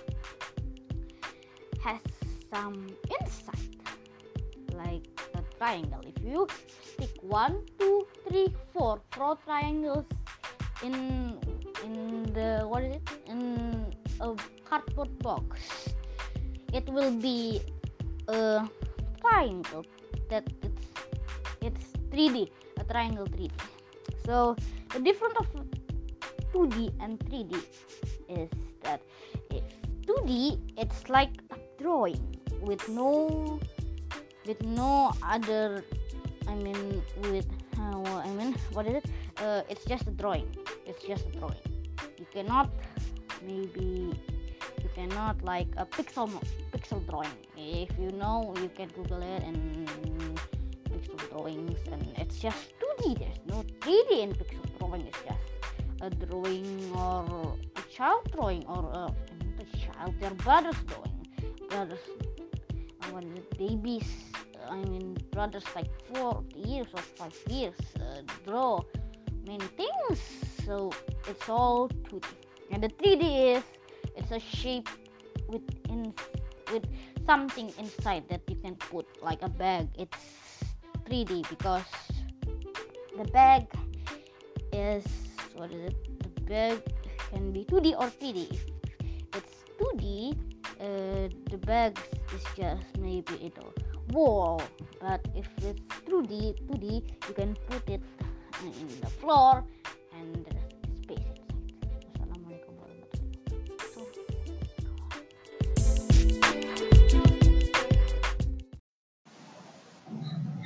has 1.83 1.99
some 2.47 2.87
inside 3.19 3.75
like 4.71 5.03
a 5.35 5.43
triangle. 5.59 5.99
If 6.07 6.23
you 6.23 6.47
stick 6.87 7.11
one 7.19 7.59
two 7.77 8.07
three 8.29 8.47
four 8.71 9.01
four 9.11 9.35
triangles 9.43 10.05
in 10.87 11.35
in 11.83 12.31
the 12.31 12.63
what 12.63 12.87
is 12.87 12.95
it? 12.95 13.03
In 13.27 13.91
a 14.21 14.31
cardboard 14.63 15.11
box 15.19 15.91
it 16.71 16.87
will 16.87 17.11
be 17.11 17.59
a 18.29 18.63
triangle 19.19 19.83
that 20.31 20.47
it's 20.63 20.87
it's 21.59 21.85
3d 22.07 22.47
a 22.79 22.83
triangle 22.87 23.27
3d 23.27 23.51
so 24.25 24.55
the 24.93 24.99
difference 25.03 25.35
of 25.43 25.47
2d 26.55 26.93
and 27.01 27.19
3d 27.19 27.53
is 28.29 28.49
that 28.81 29.01
if 29.51 29.63
2d 30.07 30.57
it's 30.77 31.09
like 31.09 31.33
a 31.51 31.57
drawing 31.81 32.23
with 32.61 32.87
no 32.87 33.59
with 34.47 34.61
no 34.63 35.11
other 35.21 35.83
i 36.47 36.55
mean 36.55 37.03
with 37.27 37.47
uh, 37.77 38.23
i 38.23 38.29
mean 38.29 38.55
what 38.71 38.87
is 38.87 39.03
it? 39.03 39.05
Uh, 39.37 39.61
it's 39.67 39.83
just 39.83 40.07
a 40.07 40.11
drawing. 40.11 40.47
It's 40.85 41.03
just 41.03 41.25
a 41.27 41.31
drawing. 41.37 41.59
You 42.17 42.25
cannot 42.31 42.69
maybe 43.45 44.15
you 44.81 44.89
cannot 44.95 45.43
like 45.43 45.67
a 45.75 45.85
pixel 45.85 46.31
pixel 46.71 47.05
drawing. 47.09 47.35
If 47.57 47.89
you 47.99 48.11
know 48.11 48.53
you 48.61 48.69
can 48.69 48.87
google 48.95 49.21
it 49.21 49.43
and 49.43 49.59
pixel 50.89 51.19
drawings 51.29 51.79
and 51.91 52.07
it's 52.15 52.39
just 52.39 52.73
2d 52.79 53.19
there's 53.19 53.41
no 53.45 53.63
3d 53.81 54.11
in 54.23 54.33
pixel 54.33 54.63
drawing. 54.79 55.01
It's 55.07 55.21
just 55.27 55.54
a 56.01 56.09
drawing 56.09 56.91
or 56.95 57.57
a 57.75 57.81
child 57.93 58.27
drawing 58.31 58.65
or 58.67 58.83
a, 58.93 59.13
a 59.61 59.77
child 59.77 60.13
your 60.21 60.31
brother's 60.31 60.79
drawing. 60.87 61.27
Brothers 61.69 61.99
uh, 63.01 63.07
when 63.13 63.37
babies 63.57 64.07
i 64.69 64.75
mean 64.77 65.17
brothers 65.31 65.63
like 65.75 65.89
four 66.09 66.43
years 66.55 66.87
or 66.93 67.01
five 67.01 67.35
years 67.49 67.75
uh, 67.99 68.21
draw 68.45 68.81
many 69.45 69.65
things. 69.77 70.19
So 70.65 70.91
it's 71.27 71.47
all 71.49 71.89
2d 72.09 72.25
and 72.71 72.81
the 72.83 72.89
3d 72.89 73.57
is 73.57 73.63
it's 74.15 74.31
a 74.31 74.39
shape 74.39 74.89
with 75.47 75.61
in 75.89 76.13
with 76.71 76.85
something 77.25 77.71
inside 77.77 78.27
that 78.29 78.41
you 78.49 78.55
can 78.55 78.75
put 78.75 79.05
like 79.21 79.41
a 79.41 79.49
bag. 79.49 79.87
It's 79.97 80.17
3d 81.05 81.49
because 81.49 81.85
the 83.17 83.25
bag 83.25 83.67
is 84.73 85.05
what 85.55 85.71
is 85.71 85.91
it 85.91 85.95
the 86.23 86.41
bag 86.41 86.81
can 87.31 87.51
be 87.51 87.65
2d 87.65 87.95
or 87.97 88.07
3d 88.07 88.51
if 88.51 89.35
it's 89.35 89.55
2d 89.79 90.35
uh, 90.79 91.29
the 91.49 91.57
bag 91.65 91.97
is 92.35 92.43
just 92.55 92.97
maybe 92.99 93.33
it 93.41 93.57
wall. 94.11 94.61
But 94.99 95.25
if 95.35 95.47
it's 95.63 95.81
2d 96.05 96.67
2d 96.67 96.85
you 97.27 97.33
can 97.33 97.55
put 97.67 97.87
it 97.89 98.01
in 98.63 98.87
the 99.01 99.09
floor 99.19 99.63
and 100.13 100.45
space 101.03 101.19
it. 101.19 101.41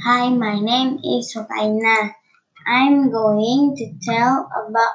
Hi, 0.04 0.30
my 0.30 0.60
name 0.60 1.00
is 1.04 1.36
Sofaina. 1.36 2.19
I'm 2.68 3.12
going 3.12 3.76
to 3.78 3.94
tell 4.04 4.50
about 4.68 4.92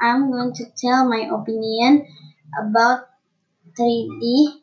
I'm 0.00 0.30
going 0.30 0.54
to 0.54 0.64
tell 0.76 1.06
my 1.08 1.28
opinion 1.28 2.06
about 2.58 3.04
3D 3.78 4.60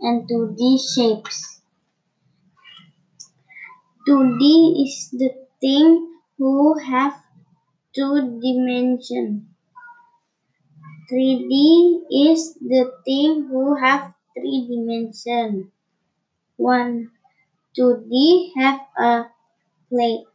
and 0.00 0.28
2D 0.28 0.78
shapes. 0.94 1.62
2D 4.06 4.84
is 4.84 5.08
the 5.12 5.30
thing 5.60 6.12
who 6.36 6.78
have 6.78 7.14
two 7.94 8.38
dimension. 8.42 9.48
3D 11.10 12.02
is 12.28 12.54
the 12.60 12.92
thing 13.06 13.48
who 13.48 13.76
have 13.76 14.12
three 14.34 14.66
dimension. 14.68 15.72
One 16.56 17.10
2D 17.78 18.52
have 18.56 18.80
a 18.98 19.24
plate. 19.88 20.26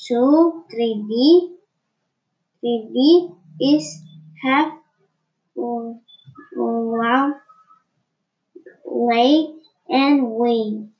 So 0.00 0.62
3D 0.70 1.58
3D 2.62 3.34
is 3.60 4.00
have 4.44 4.72
long 6.54 7.34
leg 8.86 9.46
and 9.88 10.30
wing. 10.38 10.92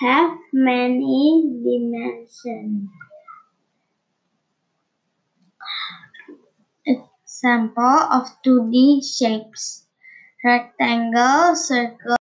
Have 0.00 0.38
many 0.52 1.42
dimensions. 1.58 2.88
Example 6.86 7.82
of 7.82 8.28
2D 8.46 9.02
shapes. 9.02 9.86
Rectangle, 10.44 11.56
circle, 11.56 12.17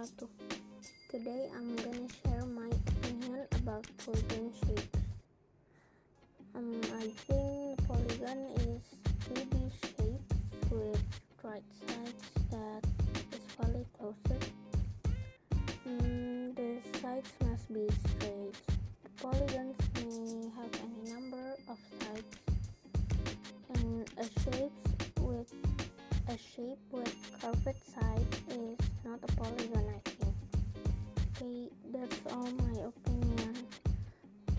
Today 0.00 1.50
I'm 1.54 1.76
gonna 1.76 2.08
share 2.24 2.46
my 2.46 2.70
opinion 2.88 3.46
about 3.56 3.86
polygon 3.98 4.50
shape. 4.64 4.96
Um, 6.54 6.80
I 6.96 7.08
think 7.28 7.86
polygon 7.86 8.46
is 8.56 8.80
2D 9.28 9.70
shape 9.82 10.70
with 10.70 11.02
right 11.42 11.62
sides 11.86 12.24
that 12.50 12.82
is 13.30 13.44
fully 13.52 13.84
closed. 13.98 14.44
Um, 15.84 16.54
the 16.54 16.78
sides 17.02 17.30
must 17.44 17.70
be 17.70 17.86
straight. 18.16 18.56
Polygons 19.20 19.76
may 19.96 20.48
have 20.56 20.72
any 20.80 21.12
number 21.12 21.56
of 21.68 21.78
sides 22.00 22.38
and 23.74 24.10
a 24.16 24.24
shape 24.40 24.72
with 25.20 25.52
a 26.30 26.38
shape 26.38 26.78
with 26.92 27.12
curved 27.42 27.82
side 27.92 28.26
is 28.50 28.78
not 29.04 29.18
a 29.20 29.26
polygon 29.34 29.82
I 29.82 29.98
think. 30.10 30.34
Okay, 31.34 31.68
that's 31.90 32.20
all 32.30 32.46
my 32.54 32.86
opinion. 32.86 33.66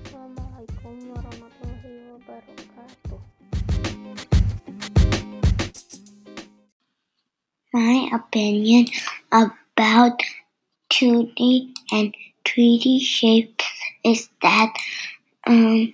Assalamualaikum 0.04 1.16
warahmatullahi 1.16 2.12
wabarakatuh. 2.12 3.20
My 7.72 8.12
opinion 8.20 8.92
about 9.32 10.20
2D 10.92 11.72
and 11.96 12.12
3D 12.44 13.00
shapes 13.00 13.64
is 14.04 14.28
that 14.44 14.76
um, 15.48 15.88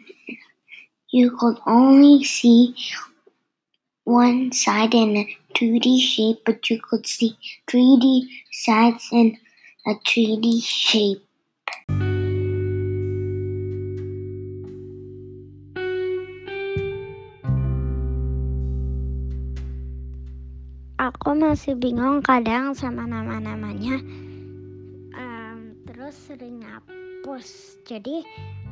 you 1.13 1.37
could 1.37 1.61
only 1.69 2.25
see 2.25 2.73
one 4.07 4.51
side 4.51 4.97
in 4.97 5.17
a 5.17 5.36
2D 5.57 5.97
shape, 5.97 6.45
but 6.45 6.69
you 6.69 6.77
could 6.77 7.09
see 7.09 7.33
3D 7.65 8.29
sides 8.53 9.09
in 9.09 9.33
a 9.89 9.97
3D 10.05 10.61
shape. 10.61 11.25
Aku 21.01 21.33
masih 21.33 21.73
bingung 21.73 22.21
kadang 22.21 22.77
sama 22.77 23.09
nama-namanya. 23.09 23.97
Em, 25.17 25.73
terus 25.89 26.13
sering 26.29 26.61
hapus. 26.61 27.81
Jadi 27.81 28.21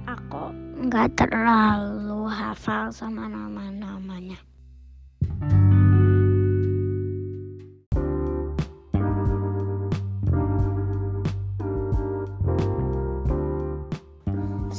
aku 0.05 0.53
nggak 0.85 1.17
terlalu 1.17 2.29
hafal 2.29 2.93
sama 2.93 3.25
nama-namanya. 3.25 4.37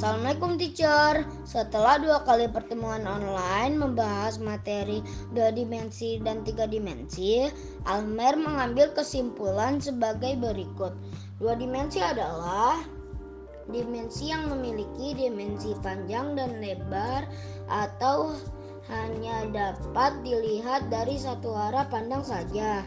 Assalamualaikum 0.07 0.55
teacher. 0.55 1.27
Setelah 1.43 1.99
dua 1.99 2.23
kali 2.23 2.47
pertemuan 2.47 3.03
online 3.11 3.75
membahas 3.75 4.39
materi 4.39 5.03
dua 5.35 5.51
dimensi 5.51 6.23
dan 6.23 6.47
tiga 6.47 6.71
dimensi, 6.71 7.51
Almer 7.91 8.39
mengambil 8.39 8.95
kesimpulan 8.95 9.83
sebagai 9.83 10.39
berikut. 10.39 10.95
Dua 11.43 11.59
dimensi 11.59 11.99
adalah 11.99 12.87
dimensi 13.67 14.31
yang 14.31 14.47
memiliki 14.47 15.11
dimensi 15.19 15.75
panjang 15.83 16.39
dan 16.39 16.63
lebar 16.63 17.27
atau 17.67 18.31
hanya 18.87 19.43
dapat 19.51 20.23
dilihat 20.23 20.87
dari 20.87 21.19
satu 21.19 21.51
arah 21.51 21.91
pandang 21.91 22.23
saja. 22.23 22.87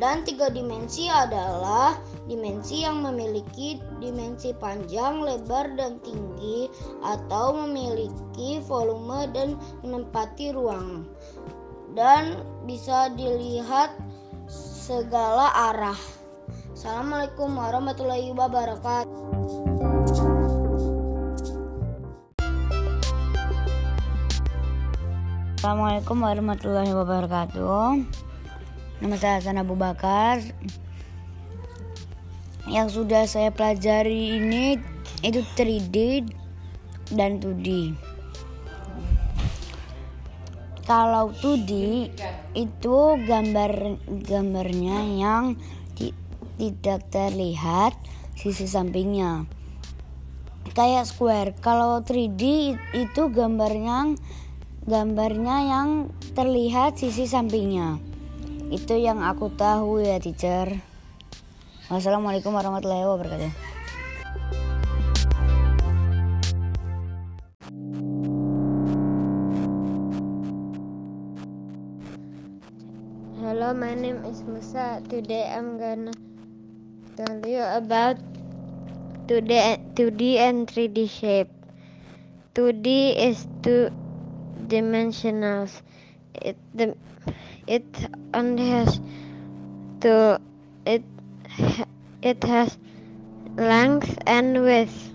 Dan 0.00 0.24
tiga 0.24 0.48
dimensi 0.48 1.04
adalah 1.04 2.00
dimensi 2.30 2.86
yang 2.86 3.02
memiliki 3.02 3.82
dimensi 3.98 4.54
panjang, 4.54 5.18
lebar, 5.18 5.74
dan 5.74 5.98
tinggi 6.06 6.70
atau 7.02 7.66
memiliki 7.66 8.62
volume 8.70 9.26
dan 9.34 9.58
menempati 9.82 10.54
ruang 10.54 11.10
dan 11.98 12.38
bisa 12.70 13.10
dilihat 13.18 13.98
segala 14.46 15.50
arah. 15.74 15.98
Assalamualaikum 16.70 17.50
warahmatullahi 17.50 18.30
wabarakatuh. 18.30 19.18
Assalamualaikum 25.60 26.16
warahmatullahi 26.24 26.92
wabarakatuh. 26.94 28.00
Nama 29.04 29.16
saya 29.20 29.34
Hasan 29.42 29.60
Abu 29.60 29.76
Bakar. 29.76 30.40
Yang 32.68 32.88
sudah 33.00 33.24
saya 33.24 33.48
pelajari 33.54 34.36
ini 34.36 34.76
itu 35.24 35.40
3D 35.56 36.26
dan 37.14 37.40
2D. 37.40 37.96
Kalau 40.84 41.30
2D 41.38 41.72
itu 42.58 42.96
gambar 43.22 44.02
gambarnya 44.26 44.98
yang 45.06 45.54
ti- 45.94 46.16
tidak 46.58 47.06
terlihat 47.14 47.94
sisi 48.34 48.66
sampingnya. 48.66 49.46
Kayak 50.74 51.06
square. 51.06 51.54
Kalau 51.62 52.02
3D 52.02 52.74
itu 52.94 53.22
gambarnya 53.30 54.18
gambarnya 54.88 55.56
yang 55.70 55.88
terlihat 56.34 56.98
sisi 56.98 57.30
sampingnya. 57.30 58.02
Itu 58.70 58.98
yang 58.98 59.22
aku 59.22 59.50
tahu 59.54 60.02
ya, 60.02 60.18
teacher. 60.18 60.89
Wassalamualaikum 61.90 62.54
warahmatullahi 62.54 63.02
wabarakatuh. 63.02 63.50
Hello, 73.42 73.74
my 73.74 73.98
name 73.98 74.22
is 74.22 74.46
Musa. 74.46 75.02
Today 75.10 75.50
I'm 75.50 75.82
gonna 75.82 76.14
tell 77.18 77.42
you 77.42 77.58
about 77.58 78.22
2D, 79.26 79.50
2D 79.98 80.38
and 80.38 80.70
3D 80.70 81.10
shape. 81.10 81.50
2D 82.54 83.18
is 83.18 83.50
two 83.66 83.90
dimensionals. 84.70 85.82
It 86.38 86.54
the 86.70 86.94
it 87.66 87.82
only 88.30 88.78
has 88.78 89.02
two 89.98 90.38
it 90.86 91.02
it 92.22 92.42
has 92.44 92.78
length 93.56 94.18
and 94.26 94.62
width, 94.62 95.14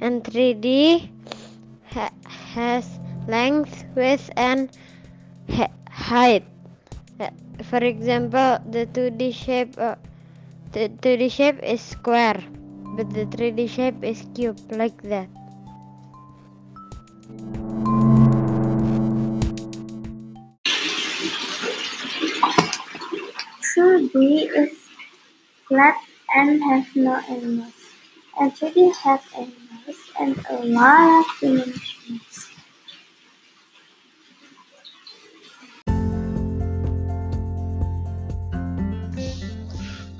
and 0.00 0.22
3D 0.24 1.10
ha- 1.90 2.10
has 2.54 2.98
length, 3.28 3.84
width, 3.94 4.30
and 4.36 4.70
he- 5.46 5.74
height. 5.90 6.44
Uh, 7.20 7.30
For 7.62 7.78
example, 7.78 8.58
the 8.70 8.86
2D 8.86 9.32
shape 9.32 9.78
uh, 9.78 9.96
the 10.72 10.88
2D 10.88 11.30
shape 11.30 11.60
is 11.62 11.80
square, 11.80 12.42
but 12.96 13.10
the 13.12 13.26
3D 13.26 13.68
shape 13.68 14.02
is 14.02 14.24
cube 14.34 14.58
like 14.70 15.00
that. 15.02 15.28
2D 23.74 24.48
is 24.54 24.81
flat 25.72 25.96
and 26.36 26.60
has 26.68 26.84
no 26.94 27.16
angles, 27.32 27.72
and 28.36 28.52
3D 28.52 28.92
has 28.92 29.24
angles 29.32 30.00
and 30.20 30.36
a 30.52 30.56
lot 30.68 31.24
of 31.24 31.26
dimensions. 31.40 32.52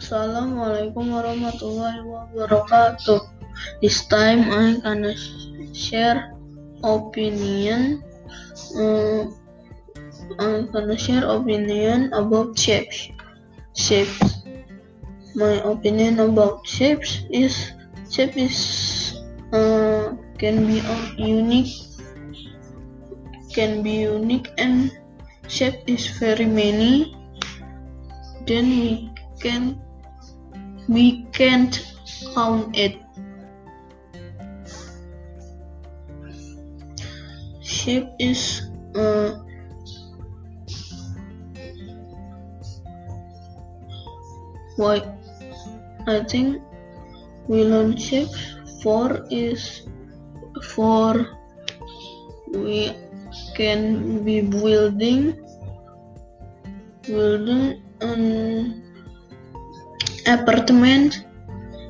Assalamualaikum 0.01 1.13
warahmatullahi 1.13 2.01
wabarakatuh. 2.01 3.21
This 3.85 4.09
time 4.09 4.49
I'm 4.49 4.81
gonna 4.81 5.13
share 5.77 6.33
opinion. 6.81 8.01
Uh, 8.73 9.29
I'm 10.41 10.73
gonna 10.73 10.97
share 10.97 11.29
opinion 11.29 12.09
about 12.17 12.57
shapes. 12.57 13.13
Shapes. 13.77 14.32
My 15.35 15.61
opinion 15.65 16.21
about 16.21 16.67
shapes 16.67 17.25
is 17.31 17.73
shape 18.11 18.37
is 18.37 19.17
uh, 19.53 20.13
can 20.39 20.67
be 20.67 20.83
unique 21.17 21.73
can 23.53 23.83
be 23.83 24.05
unique 24.09 24.49
and 24.59 24.93
shape 25.49 25.85
is 25.87 26.07
very 26.19 26.47
many 26.47 27.17
then 28.47 28.69
we 28.69 29.11
can 29.41 29.81
we 30.89 31.25
can't 31.33 31.81
count 32.35 32.77
it. 32.77 32.99
Shape 37.63 38.09
is 38.19 38.71
uh, 38.95 39.39
why 44.77 45.03
I 46.07 46.25
think 46.25 46.63
we 47.47 47.65
learn 47.65 47.97
shape 47.97 48.31
four 48.83 49.27
is 49.31 49.87
for 50.75 51.27
we 52.51 52.91
can 53.55 54.25
be 54.25 54.41
building 54.41 55.39
building 57.03 57.83
and 58.01 58.83
apartment 60.27 61.27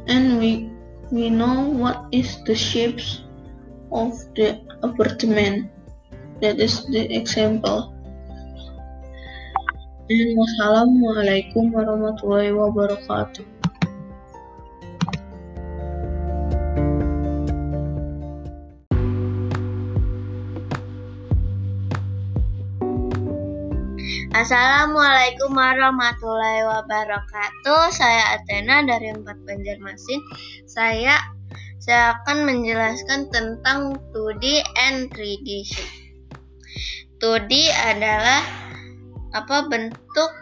and 0.07 0.39
we 0.39 0.73
we 1.13 1.29
know 1.29 1.69
what 1.69 2.09
is 2.13 2.41
the 2.45 2.55
shapes 2.55 3.25
of 3.93 4.17
the 4.35 4.61
apartment. 4.83 5.69
That 6.41 6.59
is 6.59 6.85
the 6.89 7.05
example. 7.13 7.93
And 10.09 10.29
wassalamualaikum 10.37 11.71
warahmatullahi 11.77 12.57
wabarakatuh 12.57 13.52
Assalamualaikum 24.43 25.55
warahmatullahi 25.55 26.67
wabarakatuh. 26.67 27.95
Saya 27.95 28.35
Athena 28.35 28.83
dari 28.83 29.15
Empat 29.15 29.39
Banjarmasin. 29.47 30.19
Saya 30.67 31.15
saya 31.79 32.19
akan 32.19 32.51
menjelaskan 32.51 33.31
tentang 33.31 34.03
2D 34.11 34.67
and 34.83 35.15
3D 35.15 35.63
shape. 35.63 35.95
2D 37.23 37.71
adalah 37.71 38.43
apa 39.31 39.71
bentuk 39.71 40.35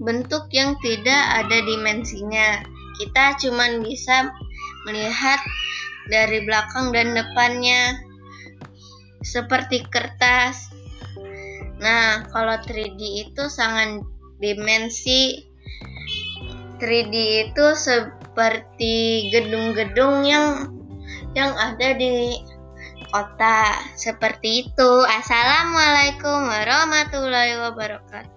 bentuk 0.00 0.48
yang 0.48 0.72
tidak 0.80 1.44
ada 1.44 1.60
dimensinya. 1.60 2.64
Kita 3.04 3.36
cuma 3.36 3.68
bisa 3.84 4.32
melihat 4.88 5.44
dari 6.08 6.40
belakang 6.48 6.88
dan 6.96 7.12
depannya 7.12 8.00
seperti 9.20 9.84
kertas 9.92 10.71
Nah, 11.82 12.30
kalau 12.30 12.56
3D 12.62 13.26
itu 13.26 13.50
sangat 13.50 14.06
dimensi 14.38 15.42
3D 16.78 17.14
itu 17.50 17.66
seperti 17.74 19.28
gedung-gedung 19.34 20.22
yang 20.22 20.70
yang 21.34 21.50
ada 21.58 21.94
di 21.98 22.38
kota 23.10 23.82
seperti 23.98 24.66
itu. 24.66 24.90
Assalamualaikum 25.04 26.48
warahmatullahi 26.48 27.58
wabarakatuh. 27.60 28.31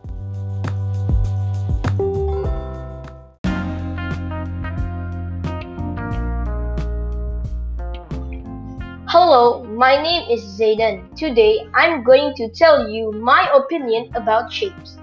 Hello, 9.18 9.64
my 9.64 9.96
name 9.96 10.30
is 10.30 10.44
Zayden. 10.44 11.08
Today 11.16 11.66
I'm 11.74 12.04
going 12.04 12.36
to 12.36 12.50
tell 12.50 12.90
you 12.90 13.14
my 13.14 13.48
opinion 13.56 14.12
about 14.14 14.52
shapes. 14.52 14.98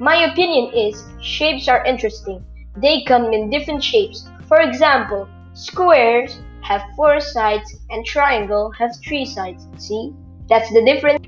My 0.00 0.32
opinion 0.32 0.72
is 0.72 1.04
shapes 1.20 1.68
are 1.68 1.84
interesting. 1.84 2.42
They 2.80 3.04
come 3.04 3.34
in 3.34 3.50
different 3.50 3.84
shapes. 3.84 4.26
For 4.48 4.64
example, 4.64 5.28
squares 5.52 6.40
have 6.62 6.88
four 6.96 7.20
sides 7.20 7.68
and 7.90 8.00
triangle 8.06 8.72
has 8.80 8.96
three 9.04 9.26
sides. 9.26 9.68
See? 9.76 10.14
That's 10.48 10.72
the 10.72 10.80
difference. 10.80 11.20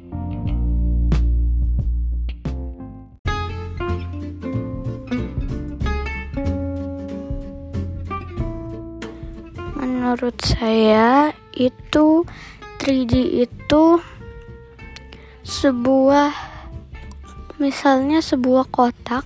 Menurut 9.76 10.40
saya 10.40 11.35
itu 11.56 12.22
3D 12.78 13.42
itu 13.48 13.84
sebuah 15.42 16.30
misalnya 17.56 18.20
sebuah 18.20 18.68
kotak 18.68 19.24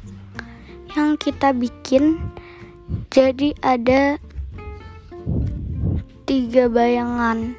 yang 0.94 1.18
kita 1.18 1.50
bikin. 1.54 2.18
Jadi 3.10 3.54
ada 3.62 4.18
tiga 6.26 6.70
bayangan 6.70 7.54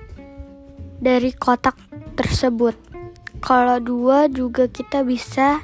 dari 0.99 1.31
kotak 1.35 1.75
tersebut. 2.15 2.75
Kalau 3.43 3.79
dua 3.83 4.31
juga 4.31 4.67
kita 4.67 5.03
bisa. 5.03 5.63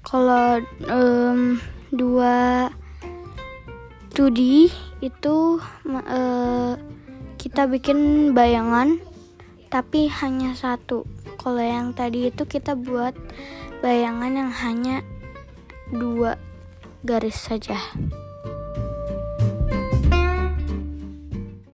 Kalau 0.00 0.58
um, 0.88 1.60
dua 1.92 2.66
2D 4.16 4.70
itu 5.00 5.36
uh, 5.86 6.74
kita 7.40 7.64
bikin 7.64 8.30
bayangan 8.36 9.00
tapi 9.72 10.12
hanya 10.12 10.52
satu. 10.52 11.08
Kalau 11.40 11.64
yang 11.64 11.96
tadi 11.96 12.28
itu 12.28 12.44
kita 12.44 12.76
buat 12.76 13.16
bayangan 13.80 14.44
yang 14.44 14.52
hanya 14.52 15.00
dua 15.88 16.36
garis 17.00 17.40
saja 17.40 17.80